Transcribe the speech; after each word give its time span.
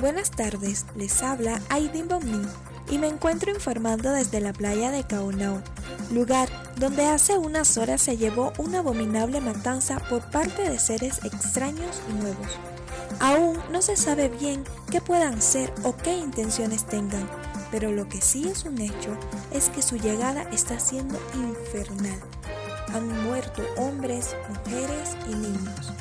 Buenas 0.00 0.30
tardes, 0.30 0.86
les 0.96 1.22
habla 1.22 1.60
Aidin 1.68 2.08
Bomni 2.08 2.46
y 2.90 2.96
me 2.96 3.06
encuentro 3.06 3.50
informando 3.50 4.10
desde 4.12 4.40
la 4.40 4.54
playa 4.54 4.90
de 4.90 5.04
Kaunau, 5.04 5.60
lugar 6.10 6.48
donde 6.76 7.04
hace 7.04 7.36
unas 7.36 7.76
horas 7.76 8.00
se 8.00 8.16
llevó 8.16 8.54
una 8.56 8.78
abominable 8.78 9.42
matanza 9.42 9.98
por 10.08 10.22
parte 10.30 10.68
de 10.70 10.78
seres 10.78 11.20
extraños 11.24 12.00
y 12.08 12.14
nuevos. 12.14 12.48
Aún 13.20 13.58
no 13.70 13.82
se 13.82 13.96
sabe 13.96 14.30
bien 14.30 14.64
qué 14.90 15.02
puedan 15.02 15.42
ser 15.42 15.70
o 15.82 15.94
qué 15.94 16.16
intenciones 16.16 16.86
tengan, 16.86 17.28
pero 17.70 17.92
lo 17.92 18.08
que 18.08 18.22
sí 18.22 18.48
es 18.48 18.64
un 18.64 18.80
hecho 18.80 19.14
es 19.52 19.68
que 19.68 19.82
su 19.82 19.96
llegada 19.96 20.44
está 20.50 20.80
siendo 20.80 21.20
infernal. 21.34 22.20
Han 22.94 23.24
muerto 23.24 23.62
hombres, 23.76 24.36
mujeres 24.48 25.16
y 25.28 25.34
niños. 25.34 25.92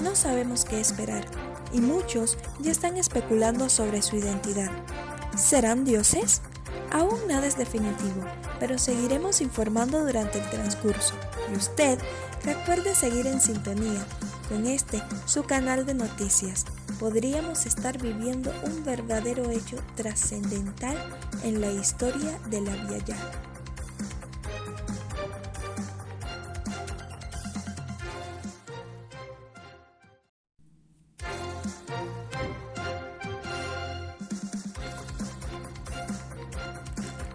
No 0.00 0.14
sabemos 0.14 0.64
qué 0.64 0.80
esperar 0.80 1.24
y 1.72 1.80
muchos 1.80 2.38
ya 2.60 2.70
están 2.70 2.96
especulando 2.96 3.68
sobre 3.68 4.02
su 4.02 4.16
identidad. 4.16 4.70
¿Serán 5.36 5.84
dioses? 5.84 6.40
Aún 6.92 7.18
nada 7.28 7.46
es 7.46 7.58
definitivo, 7.58 8.24
pero 8.60 8.78
seguiremos 8.78 9.40
informando 9.40 10.04
durante 10.04 10.38
el 10.38 10.48
transcurso. 10.50 11.14
Y 11.52 11.56
usted 11.56 11.98
recuerde 12.44 12.94
seguir 12.94 13.26
en 13.26 13.40
sintonía 13.40 14.06
con 14.48 14.66
este, 14.66 15.02
su 15.26 15.44
canal 15.44 15.84
de 15.84 15.94
noticias. 15.94 16.64
Podríamos 17.00 17.66
estar 17.66 18.00
viviendo 18.00 18.52
un 18.64 18.84
verdadero 18.84 19.50
hecho 19.50 19.76
trascendental 19.96 20.96
en 21.42 21.60
la 21.60 21.72
historia 21.72 22.38
de 22.48 22.60
la 22.60 22.72
Via 22.84 23.04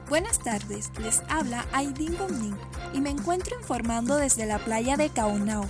Buenas 0.10 0.40
tardes, 0.40 0.92
les 1.02 1.24
habla 1.30 1.66
Aidin 1.72 2.18
Bomnin 2.18 2.58
y 2.94 3.00
me 3.00 3.10
encuentro 3.10 3.58
informando 3.58 4.18
desde 4.18 4.46
la 4.46 4.60
playa 4.60 4.98
de 4.98 5.10
Kaunau, 5.10 5.64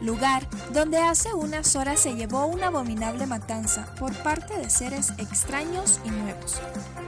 lugar 0.00 0.48
donde 0.72 0.98
hace 0.98 1.32
unas 1.34 1.76
horas 1.76 2.00
se 2.00 2.14
llevó 2.14 2.46
una 2.46 2.68
abominable 2.68 3.26
matanza 3.26 3.94
por 3.98 4.14
parte 4.22 4.56
de 4.56 4.70
seres 4.70 5.12
extraños 5.18 6.00
y 6.04 6.10
nuevos. 6.10 6.60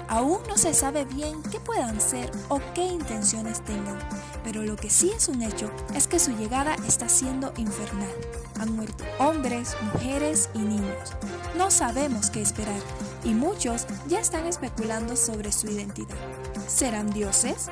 Aún 0.09 0.41
no 0.49 0.59
se 0.59 0.75
sabe 0.75 1.05
bien 1.05 1.43
qué 1.51 1.59
puedan 1.59 2.01
ser 2.01 2.31
o 2.49 2.61
qué 2.75 2.85
intenciones 2.85 3.65
tengan, 3.65 3.99
pero 4.45 4.63
lo 4.63 4.77
que 4.77 4.91
sí 4.91 5.11
es 5.17 5.29
un 5.29 5.43
hecho 5.43 5.71
es 5.95 6.07
que 6.07 6.19
su 6.19 6.33
llegada 6.33 6.75
está 6.87 7.09
siendo 7.09 7.53
infernal. 7.57 8.13
Han 8.61 8.77
muerto 8.77 9.05
hombres, 9.19 9.77
mujeres 9.95 10.51
y 10.55 10.59
niños. 10.59 11.15
No 11.57 11.71
sabemos 11.71 12.31
qué 12.31 12.43
esperar 12.43 12.81
y 13.25 13.35
muchos 13.35 13.87
ya 14.09 14.21
están 14.21 14.47
especulando 14.47 15.17
sobre 15.17 15.51
su 15.51 15.69
identidad. 15.69 16.17
¿Serán 16.67 17.11
dioses? 17.11 17.69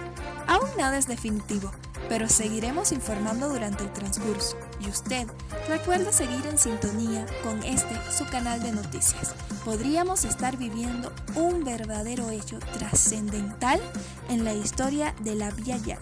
Aún 0.47 0.69
nada 0.79 0.97
es 0.97 1.07
definitivo, 1.07 1.71
pero 2.11 2.29
seguiremos 2.29 2.91
informando 2.91 3.49
durante 3.49 3.85
el 3.85 3.93
transcurso. 3.93 4.57
Y 4.81 4.89
usted 4.89 5.29
recuerde 5.69 6.13
seguir 6.13 6.45
en 6.47 6.59
sintonía 6.59 7.25
con 7.45 7.63
este, 7.63 7.95
su 8.11 8.27
canal 8.27 8.61
de 8.61 8.73
noticias. 8.73 9.33
Podríamos 9.65 10.25
estar 10.25 10.57
viviendo 10.57 11.13
un 11.37 11.63
verdadero 11.63 12.29
hecho 12.31 12.59
trascendental 12.77 13.81
en 14.29 14.45
la 14.45 14.53
historia 14.55 15.15
de 15.21 15.37
la 15.37 15.53
Vía 15.53 15.77
Yala. 15.77 16.01